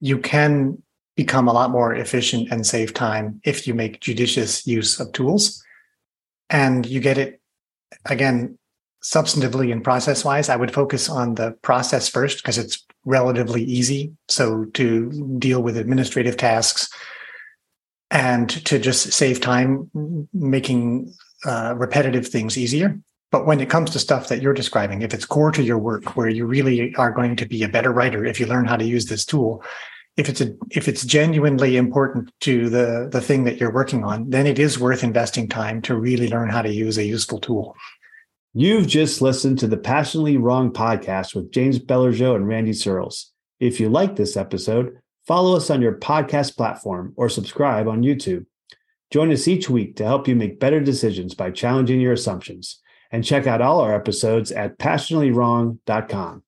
you 0.00 0.18
can 0.18 0.82
become 1.16 1.48
a 1.48 1.52
lot 1.52 1.70
more 1.70 1.94
efficient 1.94 2.48
and 2.50 2.66
save 2.66 2.94
time 2.94 3.40
if 3.44 3.66
you 3.66 3.74
make 3.74 4.00
judicious 4.00 4.66
use 4.66 5.00
of 5.00 5.12
tools. 5.12 5.62
And 6.48 6.86
you 6.86 7.00
get 7.00 7.18
it 7.18 7.40
again 8.04 8.58
substantively 9.02 9.72
and 9.72 9.82
process 9.82 10.24
wise. 10.24 10.48
I 10.48 10.56
would 10.56 10.72
focus 10.72 11.08
on 11.08 11.34
the 11.34 11.52
process 11.62 12.08
first 12.08 12.38
because 12.38 12.58
it's 12.58 12.84
relatively 13.04 13.62
easy. 13.64 14.12
So 14.28 14.66
to 14.74 15.36
deal 15.38 15.62
with 15.62 15.76
administrative 15.76 16.36
tasks 16.36 16.88
and 18.10 18.48
to 18.66 18.78
just 18.78 19.12
save 19.12 19.40
time 19.40 19.90
making 20.32 21.12
uh, 21.44 21.74
repetitive 21.76 22.28
things 22.28 22.56
easier. 22.56 22.98
But 23.30 23.46
when 23.46 23.60
it 23.60 23.68
comes 23.68 23.90
to 23.90 23.98
stuff 23.98 24.28
that 24.28 24.40
you're 24.40 24.54
describing, 24.54 25.02
if 25.02 25.12
it's 25.12 25.26
core 25.26 25.52
to 25.52 25.62
your 25.62 25.78
work, 25.78 26.16
where 26.16 26.28
you 26.28 26.46
really 26.46 26.94
are 26.94 27.12
going 27.12 27.36
to 27.36 27.46
be 27.46 27.62
a 27.62 27.68
better 27.68 27.92
writer 27.92 28.24
if 28.24 28.40
you 28.40 28.46
learn 28.46 28.64
how 28.64 28.76
to 28.76 28.84
use 28.84 29.06
this 29.06 29.24
tool, 29.24 29.62
if 30.16 30.28
it's 30.28 30.40
a 30.40 30.54
if 30.70 30.88
it's 30.88 31.04
genuinely 31.04 31.76
important 31.76 32.30
to 32.40 32.68
the 32.70 33.08
the 33.10 33.20
thing 33.20 33.44
that 33.44 33.60
you're 33.60 33.72
working 33.72 34.02
on, 34.02 34.30
then 34.30 34.46
it 34.46 34.58
is 34.58 34.78
worth 34.78 35.04
investing 35.04 35.48
time 35.48 35.82
to 35.82 35.94
really 35.94 36.28
learn 36.28 36.48
how 36.48 36.62
to 36.62 36.72
use 36.72 36.96
a 36.96 37.04
useful 37.04 37.38
tool. 37.38 37.76
You've 38.54 38.86
just 38.86 39.20
listened 39.20 39.58
to 39.60 39.68
the 39.68 39.76
Passionately 39.76 40.38
Wrong 40.38 40.72
podcast 40.72 41.34
with 41.34 41.52
James 41.52 41.78
Bellerjeau 41.78 42.34
and 42.34 42.48
Randy 42.48 42.72
Searles. 42.72 43.30
If 43.60 43.78
you 43.78 43.90
like 43.90 44.16
this 44.16 44.36
episode, 44.36 44.98
follow 45.26 45.54
us 45.54 45.68
on 45.68 45.82
your 45.82 45.96
podcast 45.96 46.56
platform 46.56 47.12
or 47.16 47.28
subscribe 47.28 47.86
on 47.86 48.02
YouTube. 48.02 48.46
Join 49.10 49.30
us 49.30 49.46
each 49.46 49.68
week 49.70 49.96
to 49.96 50.04
help 50.04 50.26
you 50.26 50.34
make 50.34 50.58
better 50.58 50.80
decisions 50.80 51.34
by 51.34 51.50
challenging 51.50 52.00
your 52.00 52.14
assumptions 52.14 52.80
and 53.10 53.24
check 53.24 53.46
out 53.46 53.60
all 53.60 53.80
our 53.80 53.94
episodes 53.94 54.52
at 54.52 54.78
passionatelywrong.com. 54.78 56.42